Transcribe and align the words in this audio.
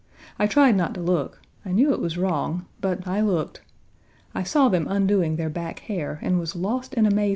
I 0.39 0.47
tried 0.47 0.75
not 0.75 0.95
to 0.95 0.99
look; 0.99 1.43
I 1.63 1.71
knew 1.71 1.93
it 1.93 1.99
was 2.01 2.17
wrong, 2.17 2.65
but 2.79 3.07
I 3.07 3.21
looked. 3.21 3.61
I 4.33 4.41
saw 4.41 4.67
them 4.67 4.87
undoing 4.89 5.35
their 5.35 5.47
back 5.51 5.81
hair 5.81 6.17
and 6.23 6.39
was 6.39 6.55
lost 6.55 6.95
in 6.95 7.05
amazement 7.05 7.29
1. 7.29 7.29